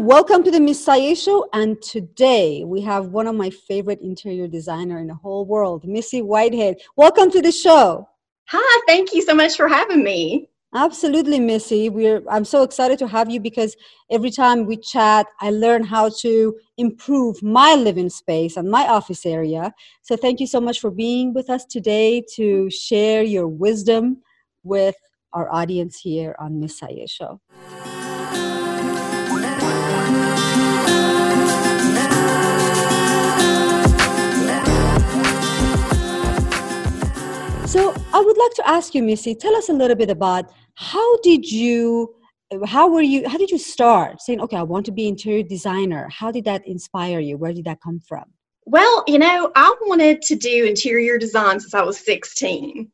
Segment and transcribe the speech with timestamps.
[0.00, 1.46] Welcome to the Miss Sayé Show.
[1.52, 6.22] And today we have one of my favorite interior designer in the whole world, Missy
[6.22, 6.78] Whitehead.
[6.96, 8.08] Welcome to the show.
[8.48, 10.48] Hi, thank you so much for having me.
[10.74, 11.90] Absolutely, Missy.
[11.90, 13.76] We're I'm so excited to have you because
[14.10, 19.26] every time we chat, I learn how to improve my living space and my office
[19.26, 19.70] area.
[20.00, 24.22] So thank you so much for being with us today to share your wisdom
[24.62, 24.96] with
[25.34, 27.38] our audience here on Miss Sayé Show.
[38.20, 41.50] I would like to ask you, Missy, tell us a little bit about how did
[41.50, 42.14] you
[42.66, 46.06] how were you how did you start saying okay i want to be interior designer.
[46.12, 47.38] How did that inspire you?
[47.38, 48.24] Where did that come from?
[48.66, 52.90] Well you know i wanted to do interior design since i was 16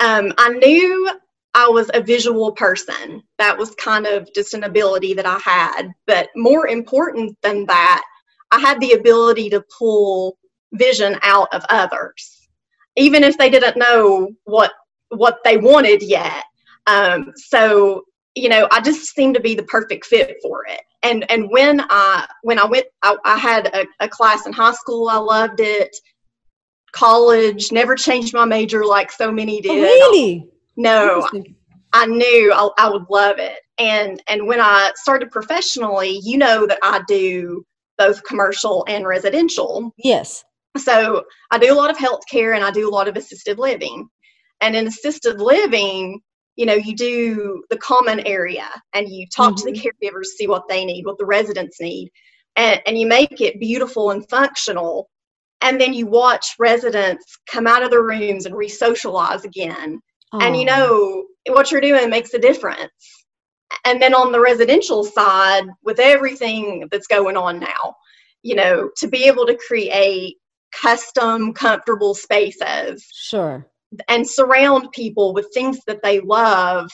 [0.00, 1.10] um, i knew
[1.54, 3.22] i was a visual person.
[3.38, 5.90] That was kind of just an ability that i had.
[6.06, 8.02] But more important than that
[8.50, 10.36] i had the ability to pull
[10.74, 12.39] vision out of others
[13.00, 14.72] even if they didn't know what
[15.08, 16.44] what they wanted yet.
[16.86, 18.04] Um, so
[18.36, 20.82] you know, I just seemed to be the perfect fit for it.
[21.02, 24.72] And and when I when I went, I, I had a, a class in high
[24.72, 25.08] school.
[25.08, 25.94] I loved it.
[26.92, 29.70] College never changed my major like so many oh, did.
[29.70, 30.48] Oh, really?
[30.76, 31.28] No,
[31.92, 33.60] I knew I, I would love it.
[33.78, 37.64] And and when I started professionally, you know that I do
[37.98, 39.92] both commercial and residential.
[39.98, 40.44] Yes.
[40.76, 44.08] So I do a lot of healthcare and I do a lot of assisted living.
[44.60, 46.20] And in assisted living,
[46.56, 49.66] you know, you do the common area and you talk mm-hmm.
[49.66, 50.06] to the mm-hmm.
[50.06, 52.10] caregivers, see what they need, what the residents need,
[52.56, 55.08] and, and you make it beautiful and functional.
[55.62, 60.00] And then you watch residents come out of the rooms and re socialize again.
[60.32, 60.42] Aww.
[60.42, 63.24] And you know, what you're doing makes a difference.
[63.84, 67.94] And then on the residential side, with everything that's going on now,
[68.42, 70.36] you know, to be able to create
[70.72, 73.06] custom, comfortable spaces.
[73.12, 73.66] Sure.
[74.08, 76.90] And surround people with things that they love,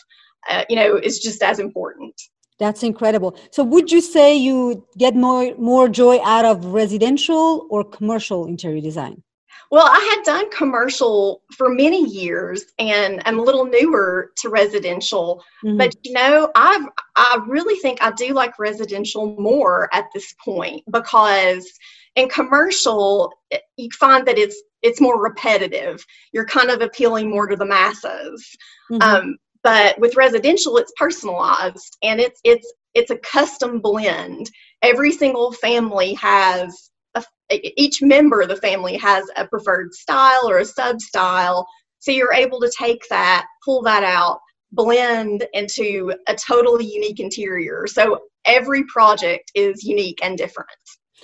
[0.49, 2.15] uh, you know, is just as important.
[2.59, 3.39] That's incredible.
[3.51, 8.81] So, would you say you get more more joy out of residential or commercial interior
[8.81, 9.23] design?
[9.71, 15.43] Well, I had done commercial for many years, and I'm a little newer to residential.
[15.65, 15.77] Mm-hmm.
[15.77, 20.83] But you know, I've I really think I do like residential more at this point
[20.91, 21.71] because
[22.17, 23.33] in commercial
[23.77, 26.05] you find that it's it's more repetitive.
[26.33, 28.47] You're kind of appealing more to the masses.
[28.91, 29.03] Mm-hmm.
[29.03, 34.51] um, but with residential it's personalized and it's it's it's a custom blend.
[34.83, 40.59] Every single family has a, each member of the family has a preferred style or
[40.59, 41.67] a sub style
[42.01, 44.41] so you're able to take that pull that out
[44.73, 47.87] blend into a totally unique interior.
[47.87, 50.69] So every project is unique and different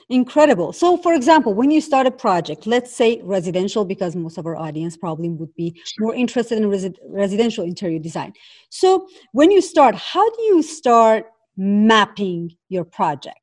[0.08, 0.72] Incredible.
[0.72, 4.56] So, for example, when you start a project, let's say residential, because most of our
[4.56, 8.32] audience probably would be more interested in resi- residential interior design.
[8.68, 11.26] So, when you start, how do you start
[11.56, 13.38] mapping your project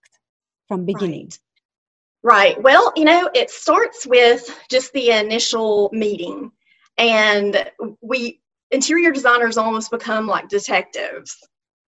[0.68, 1.30] from beginning?
[2.24, 2.56] Right.
[2.56, 2.64] right.
[2.64, 6.52] Well, you know, it starts with just the initial meeting,
[6.98, 7.72] and
[8.02, 11.36] we interior designers almost become like detectives.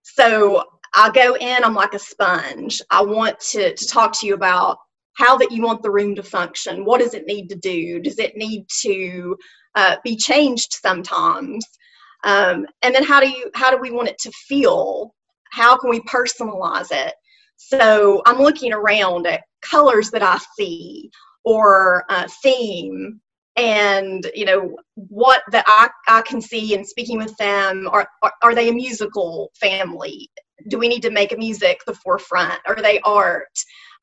[0.04, 0.64] So
[0.94, 2.82] I go in, I'm like a sponge.
[2.90, 4.78] I want to, to talk to you about
[5.14, 6.86] how that you want the room to function.
[6.86, 8.00] What does it need to do?
[8.00, 9.36] Does it need to
[9.76, 11.66] uh, be changed sometimes?
[12.24, 15.14] Um, and then how do you how do we want it to feel?
[15.52, 17.14] How can we personalize it?
[17.58, 21.10] So I'm looking around at colors that I see
[21.44, 23.20] or uh, theme
[23.58, 28.34] and you know what that I, I can see and speaking with them are, are,
[28.42, 30.30] are they a musical family
[30.68, 32.60] do we need to make music the forefront?
[32.66, 33.48] Are they art?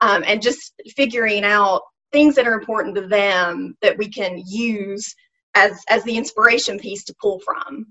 [0.01, 5.13] Um, and just figuring out things that are important to them that we can use
[5.55, 7.87] as as the inspiration piece to pull from.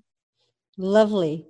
[0.77, 1.45] Lovely.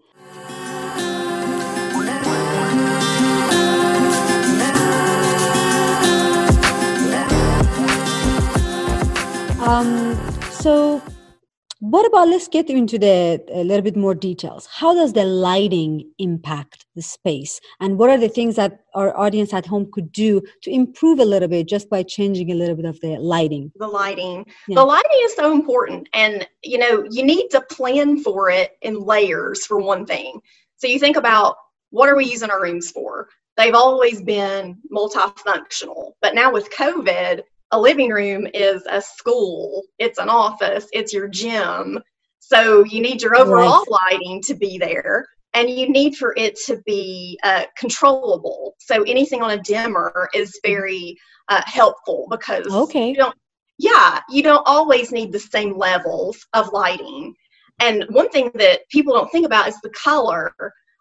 [9.61, 10.17] Um,
[10.50, 11.03] so
[11.81, 14.67] what about let's get into the a little bit more details.
[14.67, 19.55] How does the lighting impact the space, and what are the things that our audience
[19.55, 22.85] at home could do to improve a little bit just by changing a little bit
[22.85, 23.71] of the lighting?
[23.77, 24.75] The lighting, yeah.
[24.75, 29.01] the lighting is so important, and you know you need to plan for it in
[29.01, 30.41] layers for one thing.
[30.79, 31.57] So you think about
[31.91, 33.29] what are we using our rooms for?
[33.57, 40.19] They've always been multifunctional, but now with COVID, a living room is a school, it's
[40.19, 41.99] an office, it's your gym.
[42.41, 44.00] So you need your overall right.
[44.11, 45.26] lighting to be there.
[45.55, 48.75] and you need for it to be uh, controllable.
[48.79, 51.17] So anything on a dimmer is very
[51.49, 53.09] uh, helpful because okay.
[53.11, 53.35] you don't,
[53.79, 57.35] yeah, you don't always need the same levels of lighting.
[57.81, 60.53] And one thing that people don't think about is the color.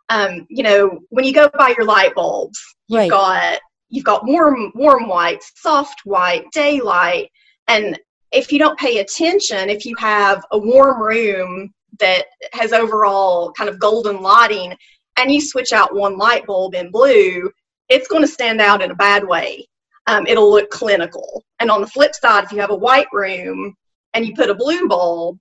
[0.10, 3.10] Um, you know, when you go buy your light bulbs, you've Right.
[3.10, 7.30] got you've got warm warm white, soft white, daylight,
[7.68, 8.00] and
[8.32, 13.70] if you don't pay attention, if you have a warm room that has overall kind
[13.70, 14.76] of golden lighting
[15.18, 17.50] and you switch out one light bulb in blue,
[17.90, 19.68] it's going to stand out in a bad way.
[20.08, 21.44] Um, it'll look clinical.
[21.60, 23.76] And on the flip side, if you have a white room
[24.14, 25.38] and you put a blue bulb,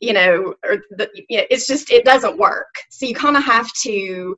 [0.00, 2.74] you know, or the, you know, it's just it doesn't work.
[2.90, 4.36] So you kind of have to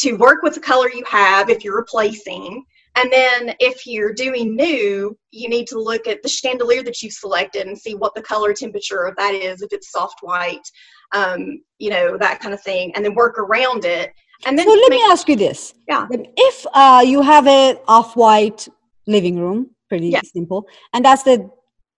[0.00, 2.64] to work with the color you have if you're replacing.
[2.96, 7.12] And then if you're doing new, you need to look at the chandelier that you've
[7.12, 10.66] selected and see what the color temperature of that is, if it's soft white,
[11.12, 14.12] um, you know, that kind of thing, and then work around it.
[14.46, 15.74] And then So let make- me ask you this.
[15.88, 16.06] Yeah.
[16.10, 18.68] If uh, you have an off-white
[19.06, 20.20] living room, pretty Yeah.
[20.22, 21.48] simple, and that's the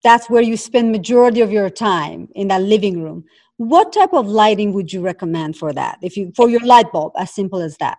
[0.02, 3.24] that's where you spend majority of your time in that living room.
[3.56, 5.98] What type of lighting would you recommend for that?
[6.02, 7.98] If you for your light bulb, as simple as that.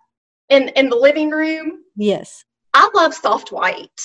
[0.50, 2.44] in in the living room, Yes.
[2.74, 4.00] I love soft white.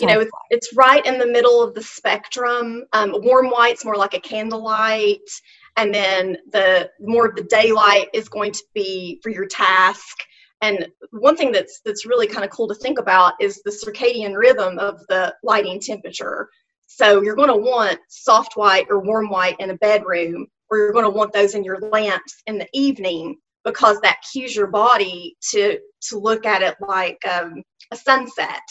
[0.00, 3.84] you know Soft it's, it's right in the middle of the spectrum um, warm white's
[3.84, 5.28] more like a candlelight
[5.76, 10.16] and then the more of the daylight is going to be for your task
[10.62, 10.76] and
[11.10, 14.78] one thing that's that's really kind of cool to think about is the circadian rhythm
[14.78, 16.48] of the lighting temperature
[16.96, 20.92] so you're going to want soft white or warm white in a bedroom or you're
[20.92, 25.36] going to want those in your lamps in the evening because that cues your body
[25.50, 28.62] to to look at it like um, a sunset.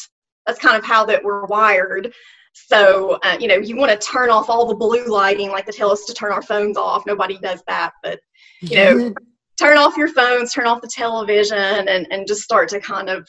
[0.46, 2.14] That's kind of how that we're wired.
[2.54, 5.74] So uh, you know you want to turn off all the blue lighting like they
[5.74, 7.06] tell us to turn our phones off.
[7.06, 8.20] Nobody does that but
[8.62, 9.14] you know
[9.60, 13.28] turn off your phones turn off the television and, and just start to kind of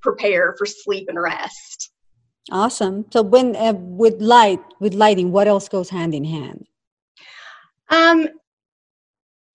[0.00, 1.90] prepare for sleep and rest
[2.50, 3.06] awesome.
[3.10, 6.66] So when uh, with light, with lighting, what else goes hand in hand?
[7.90, 8.28] Um,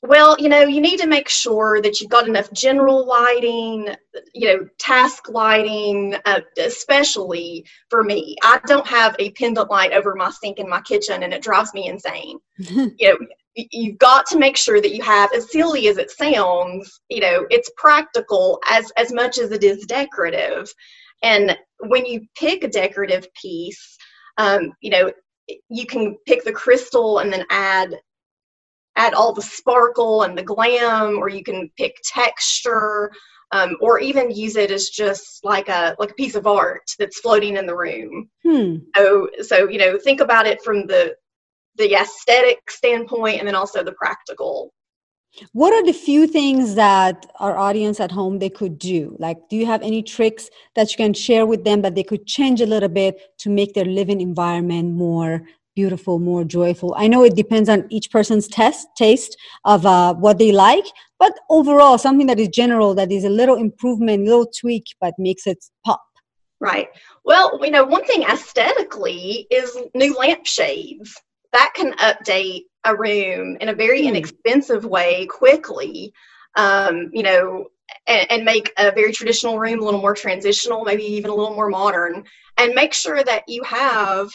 [0.02, 3.90] well, you know, you need to make sure that you've got enough general lighting,
[4.34, 8.38] you know, task lighting, uh, especially for me.
[8.42, 11.74] I don't have a pendant light over my sink in my kitchen and it drives
[11.74, 12.40] me insane.
[12.58, 13.18] you know,
[13.56, 17.46] you've got to make sure that you have, as silly as it sounds, you know,
[17.50, 20.74] it's practical as, as much as it is decorative.
[21.22, 23.98] And when you pick a decorative piece,
[24.38, 25.12] um, you know,
[25.70, 27.96] you can pick the crystal and then add
[28.96, 33.12] add all the sparkle and the glam or you can pick texture
[33.52, 37.20] um, or even use it as just like a like a piece of art that's
[37.20, 38.78] floating in the room Hmm.
[38.96, 41.16] so so you know think about it from the
[41.78, 44.74] the aesthetic standpoint and then also the practical
[45.54, 49.16] What are the few things that our audience at home they could do?
[49.20, 52.26] Like, do you have any tricks that you can share with them that they could
[52.26, 55.44] change a little bit to make their living environment more
[55.76, 56.94] beautiful, more joyful?
[56.98, 60.86] I know it depends on each person's test taste of uh, what they like,
[61.20, 65.46] but overall, something that is general, that is a little improvement, little tweak, but makes
[65.48, 66.02] it pop.
[66.60, 66.90] Right.
[67.24, 71.16] Well, you know, one thing aesthetically is new lampshades.
[71.54, 76.14] That can update a room in a very inexpensive way quickly.
[76.56, 77.68] Um, you know,
[78.08, 81.54] and, and make a very traditional room a little more transitional, maybe even a little
[81.54, 82.24] more modern,
[82.58, 84.30] and make sure that you have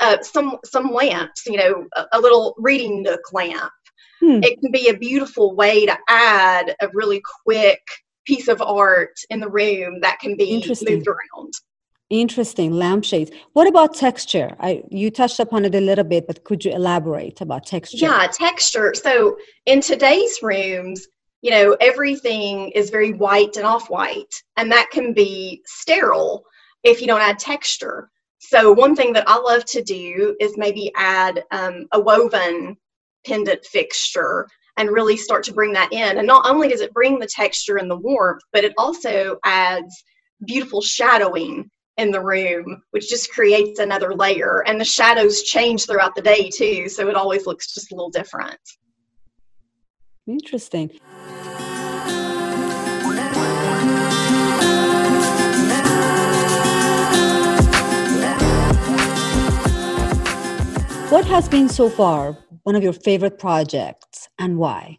[0.00, 1.46] uh, some some lamps.
[1.46, 3.72] You know, a, a little reading nook lamp.
[4.20, 4.40] Hmm.
[4.42, 7.82] It can be a beautiful way to add a really quick
[8.26, 11.52] piece of art in the room that can be moved around.
[12.10, 13.30] Interesting lampshades.
[13.52, 14.56] What about texture?
[14.58, 17.98] I you touched upon it a little bit, but could you elaborate about texture?
[17.98, 18.94] Yeah, texture.
[18.94, 21.06] So in today's rooms,
[21.40, 26.44] you know, everything is very white and off white, and that can be sterile
[26.82, 28.10] if you don't add texture.
[28.40, 32.76] So one thing that I love to do is maybe add um, a woven
[33.24, 36.18] pendant fixture and really start to bring that in.
[36.18, 40.02] And not only does it bring the texture and the warmth, but it also adds
[40.44, 44.64] beautiful shadowing in the room, which just creates another layer.
[44.66, 48.10] And the shadows change throughout the day too, so it always looks just a little
[48.10, 48.58] different.
[50.26, 50.90] Interesting.
[61.10, 64.98] What has been so far one of your favorite projects and why?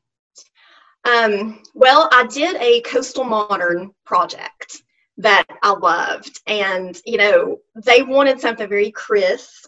[1.05, 4.83] Um, well, I did a coastal modern project
[5.21, 9.67] that I loved, and you know, they wanted something very crisp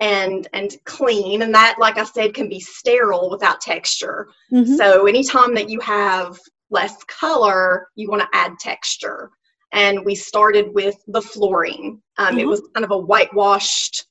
[0.00, 1.42] and and clean.
[1.42, 4.28] And that like i said can be sterile without texture.
[4.52, 4.74] Mm-hmm.
[4.74, 6.38] so anytime that you have
[6.70, 9.30] less color you want to add texture.
[9.74, 12.02] And we started with the flooring.
[12.18, 12.40] Um, mm-hmm.
[12.40, 14.04] it was kind of a whitewashed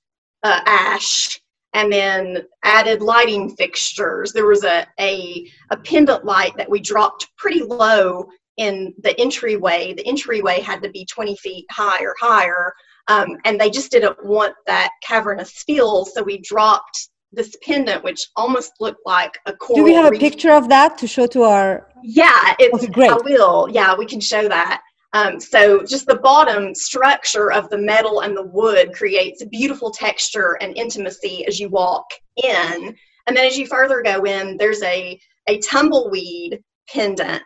[0.43, 1.39] uh, ash
[1.73, 4.33] and then added lighting fixtures.
[4.33, 8.29] There was a, a a pendant light that we dropped pretty low
[8.61, 12.73] in the entryway the entryway had to be 20 feet high or higher
[13.07, 18.27] um, and they just didn't want that cavernous feel, so we dropped this pendant, which
[18.35, 19.77] almost looked like a coral.
[19.77, 21.87] Do we have a picture of that to show to our?
[22.03, 23.11] Yeah, it's okay, great.
[23.11, 23.67] I will.
[23.71, 24.81] Yeah, we can show that.
[25.13, 29.91] Um, so just the bottom structure of the metal and the wood creates a beautiful
[29.91, 32.05] texture and intimacy as you walk
[32.41, 32.95] in.
[33.27, 37.43] And then as you further go in, there's a, a tumbleweed pendant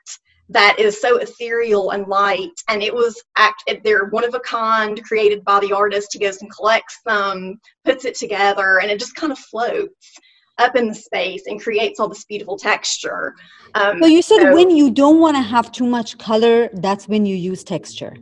[0.49, 2.51] that is so ethereal and light.
[2.69, 6.13] And it was act they're one of a kind, created by the artist.
[6.13, 10.19] He goes and collects them, puts it together, and it just kind of floats
[10.57, 13.35] up in the space and creates all this beautiful texture.
[13.73, 17.07] Um, so you said so, when you don't want to have too much color, that's
[17.07, 18.15] when you use texture.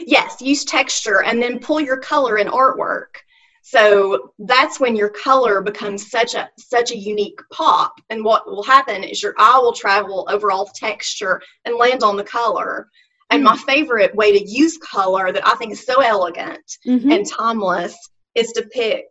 [0.00, 3.16] Yes, use texture and then pull your color in artwork.
[3.66, 7.94] So that's when your color becomes such a such a unique pop.
[8.10, 12.02] And what will happen is your eye will travel over all the texture and land
[12.02, 12.88] on the color.
[13.30, 13.54] And mm-hmm.
[13.54, 17.10] my favorite way to use color that I think is so elegant mm-hmm.
[17.10, 17.96] and timeless
[18.34, 19.06] is to pick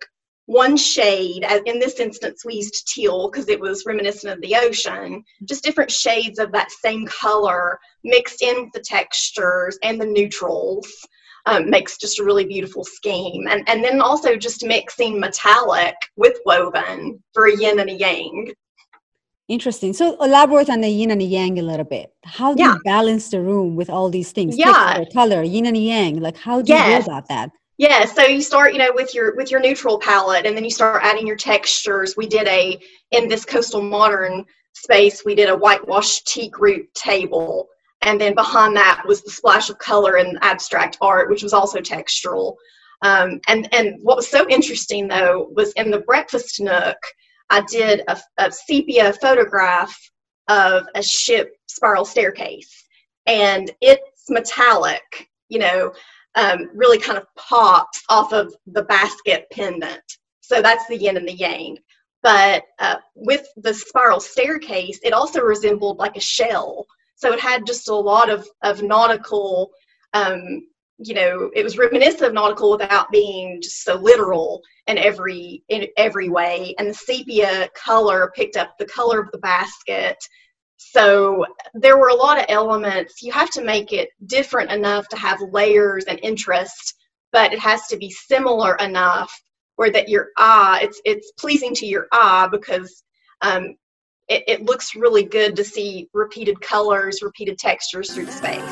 [0.45, 1.43] one shade.
[1.65, 5.24] In this instance, we used teal because it was reminiscent of the ocean.
[5.45, 10.88] Just different shades of that same color mixed in with the textures and the neutrals
[11.45, 13.47] um, makes just a really beautiful scheme.
[13.50, 18.53] And, and then also just mixing metallic with woven for a yin and a yang.
[19.50, 19.91] Interesting.
[19.91, 22.13] So elaborate on the yin and the yang a little bit.
[22.23, 22.73] How do yeah.
[22.73, 24.57] you balance the room with all these things?
[24.57, 25.03] Yeah.
[25.12, 26.21] Color, yin and yang.
[26.21, 26.88] Like how do yes.
[26.88, 27.51] you go about that?
[27.77, 30.69] Yeah, so you start, you know, with your with your neutral palette and then you
[30.69, 32.15] start adding your textures.
[32.15, 32.79] We did a
[33.12, 37.67] in this coastal modern space, we did a whitewashed teak root table
[38.03, 41.79] and then behind that was the splash of color and abstract art, which was also
[41.79, 42.55] textural.
[43.01, 46.98] Um, and and what was so interesting though was in the breakfast nook,
[47.50, 49.95] I did a, a sepia photograph
[50.48, 52.83] of a ship spiral staircase,
[53.25, 55.93] and it's metallic, you know,
[56.36, 60.03] um, really kind of pops off of the basket pendant.
[60.41, 61.77] So that's the yin and the yang.
[62.22, 67.65] But uh, with the spiral staircase, it also resembled like a shell so it had
[67.65, 69.72] just a lot of, of nautical,
[70.13, 70.67] um,
[70.98, 75.88] you know, it was reminiscent of nautical without being just so literal in every in
[75.98, 76.75] every way.
[76.77, 80.17] And the sepia color picked up the color of the basket.
[80.77, 83.22] So there were a lot of elements.
[83.22, 86.96] You have to make it different enough to have layers and interest,
[87.32, 89.34] but it has to be similar enough
[89.75, 93.03] where that your eye it's it's pleasing to your eye because
[93.41, 93.75] um,
[94.27, 98.63] it, it looks really good to see repeated colors, repeated textures through the space.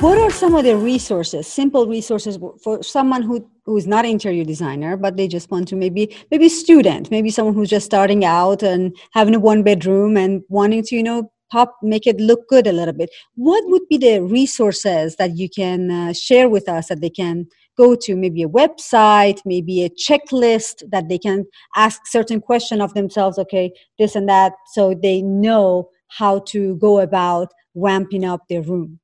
[0.00, 4.44] what are some of the resources simple resources for someone who who is not interior
[4.44, 8.62] designer but they just want to maybe maybe student maybe someone who's just starting out
[8.62, 12.66] and having a one bedroom and wanting to you know pop make it look good
[12.66, 13.10] a little bit.
[13.34, 17.46] What would be the resources that you can uh, share with us that they can
[17.76, 18.16] go to?
[18.16, 23.72] Maybe a website maybe a checklist that they can ask certain question of themselves okay
[23.98, 29.00] this and that so they know how to go about ramping up their room.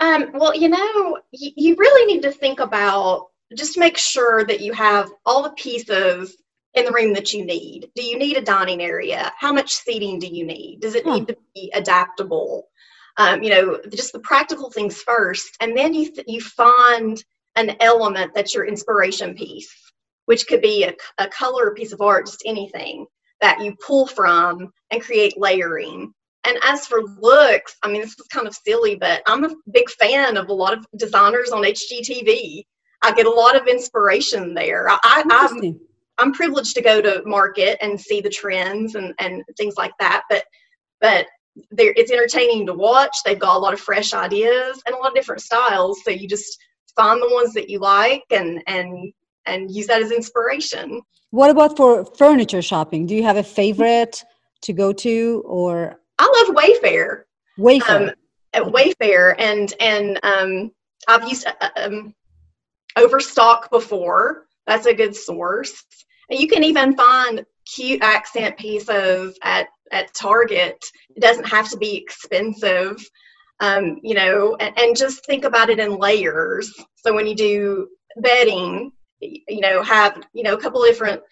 [0.00, 4.72] Um, well you know you really need to think about just make sure that you
[4.72, 6.36] have all the pieces
[6.76, 7.90] in the room that you need.
[7.96, 9.32] Do you need a dining area?
[9.38, 10.80] How much seating do you need?
[10.80, 11.14] Does it hmm.
[11.14, 12.68] need to be adaptable?
[13.16, 17.24] Um, you know, just the practical things first, and then you th- you find
[17.56, 19.74] an element that's your inspiration piece,
[20.26, 23.06] which could be a, a color, a piece of art, just anything
[23.40, 26.12] that you pull from and create layering.
[26.44, 29.88] And as for looks, I mean, this is kind of silly, but I'm a big
[29.90, 32.64] fan of a lot of designers on HGTV.
[33.02, 34.88] I get a lot of inspiration there.
[34.90, 35.80] I, I, I'm
[36.32, 40.22] privileged to go to market and see the trends and, and things like that.
[40.30, 40.44] But
[41.00, 41.26] but
[41.78, 43.16] it's entertaining to watch.
[43.24, 46.02] They've got a lot of fresh ideas and a lot of different styles.
[46.04, 46.58] So you just
[46.94, 49.12] find the ones that you like and and
[49.46, 51.00] and use that as inspiration.
[51.30, 53.06] What about for furniture shopping?
[53.06, 54.24] Do you have a favorite
[54.62, 56.00] to go to or?
[56.18, 57.22] I love Wayfair.
[57.58, 58.08] Wayfair.
[58.08, 58.14] Um,
[58.52, 60.72] at Wayfair and and um,
[61.08, 62.14] I've used uh, um,
[62.96, 64.46] Overstock before.
[64.66, 65.84] That's a good source.
[66.30, 70.84] You can even find cute accent pieces at at Target.
[71.14, 73.04] It doesn't have to be expensive.
[73.60, 76.72] Um, you know, and, and just think about it in layers.
[76.96, 81.22] So when you do bedding, you know, have, you know, a couple different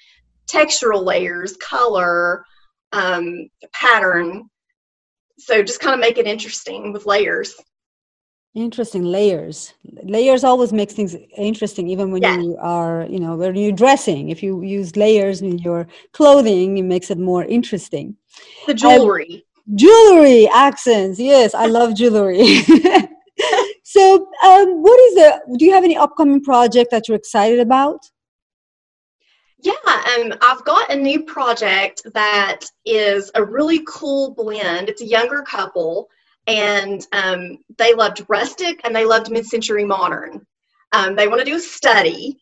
[0.47, 2.45] textural layers, color,
[2.93, 4.49] um, pattern.
[5.39, 7.55] So just kind of make it interesting with layers.
[8.55, 9.75] Interesting layers.
[10.05, 12.39] Layers always makes things interesting, even when yeah.
[12.39, 14.29] you are, you know, when you're dressing.
[14.31, 18.17] If you use layers in your clothing, it makes it more interesting.
[18.69, 19.45] The jewelry.
[19.67, 21.19] Um, jewelry accents.
[21.19, 22.59] Yes, I love jewelry.
[23.83, 25.57] so, um, what is the?
[25.59, 28.09] Do you have any upcoming project that you're excited about?
[29.59, 34.91] Yeah, um, I've got a new project that is a really cool blend.
[34.91, 36.09] It's a younger couple
[36.47, 40.45] and um, they loved rustic and they loved mid-century modern.
[40.93, 42.37] Um, they want to do a study,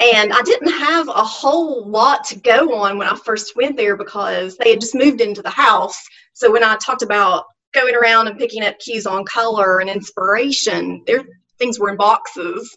[0.00, 3.96] and I didn't have a whole lot to go on when I first went there
[3.96, 6.00] because they had just moved into the house.
[6.32, 11.02] So when I talked about going around and picking up cues on color and inspiration,
[11.06, 11.24] their
[11.58, 12.74] things were in boxes,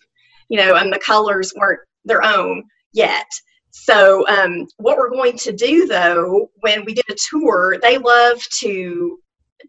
[0.49, 3.27] you know, and the colors weren't their own yet.
[3.71, 8.41] So, um, what we're going to do though, when we did a tour, they love
[8.59, 9.19] to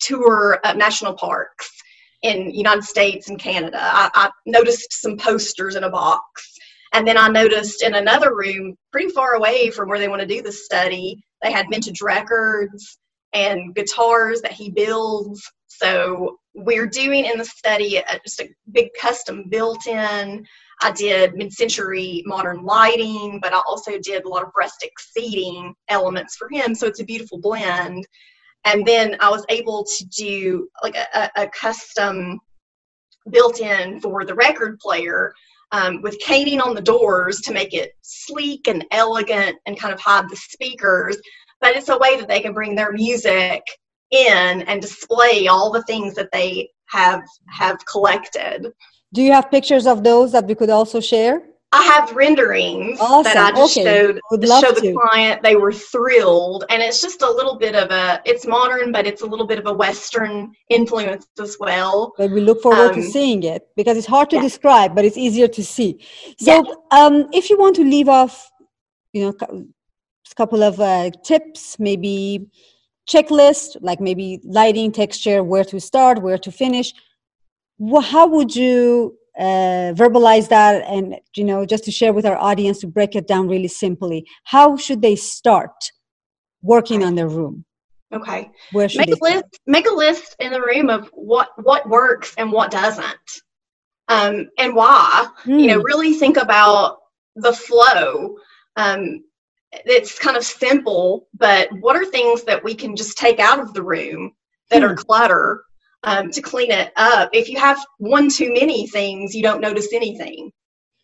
[0.01, 1.71] tour uh, national parks
[2.23, 3.79] in United States and Canada.
[3.81, 6.53] I, I noticed some posters in a box.
[6.95, 10.27] And then I noticed in another room, pretty far away from where they want to
[10.27, 12.99] do the study, they had vintage records
[13.33, 15.43] and guitars that he builds.
[15.67, 20.45] So we're doing in the study a, just a big custom built in.
[20.81, 25.75] I did mid century modern lighting, but I also did a lot of rustic seating
[25.89, 26.75] elements for him.
[26.75, 28.07] So it's a beautiful blend
[28.65, 32.41] and then I was able to do like a, a custom
[33.31, 35.33] built in for the record player
[35.73, 40.01] um, with caning on the doors to make it sleek and elegant and kind of
[40.01, 41.17] hide the speakers.
[41.61, 43.63] But it's a way that they can bring their music
[44.11, 48.73] in and display all the things that they have have collected.
[49.13, 51.43] Do you have pictures of those that we could also share?
[51.71, 53.25] I have renderings awesome.
[53.25, 53.85] that I just okay.
[53.85, 54.95] showed show the to.
[54.95, 55.43] client.
[55.43, 58.23] They were thrilled, and it's just a little bit of a.
[58.25, 62.15] It's modern, but it's a little bit of a Western influence as well.
[62.17, 64.43] But we look forward um, to seeing it because it's hard to yeah.
[64.43, 65.99] describe, but it's easier to see.
[66.39, 66.73] So, yeah.
[66.91, 68.51] um, if you want to leave off,
[69.13, 72.47] you know, a couple of uh, tips, maybe
[73.07, 76.95] checklist, like maybe lighting, texture, where to start, where to finish.
[77.77, 82.37] Well, how would you uh, verbalize that and you know just to share with our
[82.37, 85.93] audience to break it down really simply how should they start
[86.63, 87.65] working on their room
[88.13, 91.89] okay where should make a list make a list in the room of what what
[91.89, 93.43] works and what doesn't
[94.09, 95.61] um, and why mm.
[95.61, 95.87] you know hmm.
[95.87, 96.99] really think about
[97.37, 98.37] the flow
[98.77, 99.23] um,
[99.71, 103.73] it's kind of simple but what are things that we can just take out of
[103.73, 104.33] the room
[104.71, 104.87] that mm.
[104.87, 105.03] are hmm.
[105.03, 105.65] clutter
[106.05, 107.31] um, to clean it up.
[107.33, 110.53] If you have one too many things, you don't notice anything.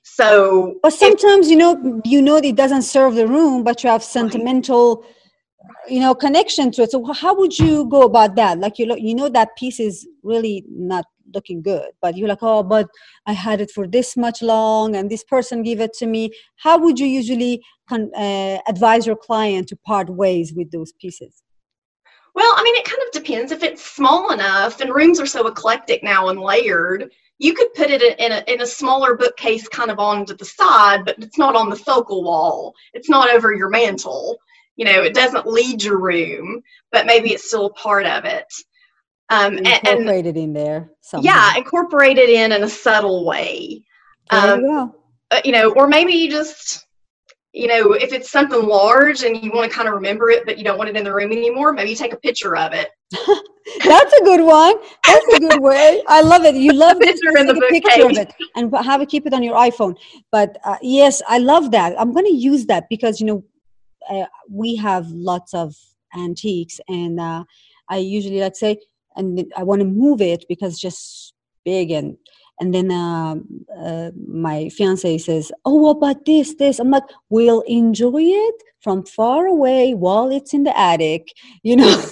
[0.03, 4.05] So, but sometimes you know you know it doesn't serve the room, but you have
[4.05, 5.91] sentimental, right.
[5.91, 6.91] you know, connection to it.
[6.91, 8.59] So how would you go about that?
[8.59, 12.63] Like you, you know, that piece is really not looking good, but you're like, oh,
[12.63, 12.89] but
[13.27, 16.31] I had it for this much long, and this person gave it to me.
[16.57, 21.43] How would you usually con- uh, advise your client to part ways with those pieces?
[22.35, 23.53] Well, I mean, it kind of depends.
[23.53, 27.91] If it's small enough, and rooms are so eclectic now and layered, you could put
[27.91, 31.39] it in a, in a smaller bookcase kind of on to the side, but it's
[31.39, 32.75] not on the focal wall.
[32.93, 34.39] It's not over your mantle.
[34.77, 38.53] You know, it doesn't lead your room, but maybe it's still a part of it.
[39.31, 40.91] Um, incorporated in there.
[41.01, 41.25] Somehow.
[41.25, 43.85] Yeah, incorporated in in a subtle way.
[44.31, 44.95] Um, you,
[45.31, 46.87] uh, you know, or maybe you just
[47.55, 50.59] you know, if it's something large and you want to kind of remember it, but
[50.59, 52.91] you don't want it in the room anymore, maybe take a picture of it.
[53.85, 54.75] That's a good one.
[55.07, 56.03] That's a good way.
[56.09, 56.57] I love it.
[56.57, 57.15] You love it.
[57.15, 59.97] Picture in the a picture of it and have it keep it on your iPhone.
[60.33, 61.95] But uh, yes, I love that.
[61.97, 63.45] I'm going to use that because you know
[64.11, 65.77] uh, we have lots of
[66.13, 67.45] antiques, and uh,
[67.89, 68.81] I usually like say,
[69.15, 72.17] and I want to move it because it's just big and
[72.61, 73.37] and then uh,
[73.77, 76.79] uh, my fiance says oh what about this this?
[76.79, 81.29] I'm like we'll enjoy it from far away while it's in the attic
[81.63, 82.05] you know?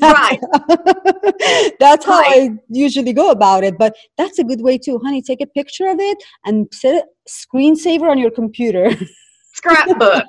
[0.00, 0.38] Right.
[1.80, 2.50] That's how right.
[2.52, 5.22] i usually go about it but that's a good way too honey.
[5.22, 8.90] Take a picture of it and set a screensaver on your computer.
[9.54, 10.26] Scrapbook.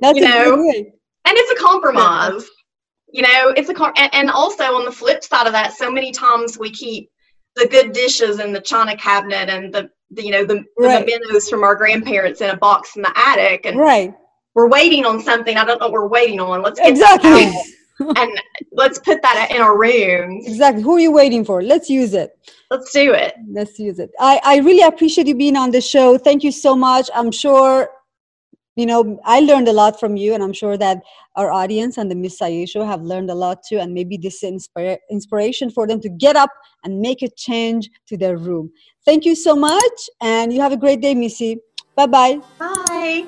[0.00, 0.64] That's you know?
[0.64, 2.44] and it's a compromise.
[3.12, 5.90] You know it's a car and, and also on the flip side of that so
[5.90, 7.10] many times we keep
[7.58, 11.04] the good dishes in the china cabinet and the, the you know the, right.
[11.04, 14.14] the mementos from our grandparents in a box in the attic and right
[14.54, 17.52] we're waiting on something i don't know what we're waiting on let's get exactly
[18.00, 18.40] and
[18.72, 20.46] let's put that in our rooms.
[20.46, 20.82] Exactly.
[20.82, 21.62] Who are you waiting for?
[21.62, 22.38] Let's use it.
[22.70, 23.34] Let's do it.
[23.50, 24.10] Let's use it.
[24.20, 26.18] I, I really appreciate you being on the show.
[26.18, 27.10] Thank you so much.
[27.14, 27.90] I'm sure,
[28.78, 31.02] you know, I learned a lot from you, and I'm sure that
[31.34, 33.78] our audience and the Miss Sayé show have learned a lot too.
[33.80, 36.50] And maybe this is inspira- inspiration for them to get up
[36.84, 38.70] and make a change to their room.
[39.04, 41.58] Thank you so much, and you have a great day, Missy.
[41.96, 42.38] Bye-bye.
[42.60, 43.26] Bye.